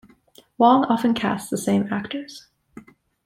[0.57, 2.47] Wong often casts the same actors.